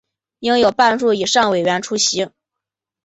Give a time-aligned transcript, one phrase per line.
[0.39, 2.31] 应有半数以上委员出席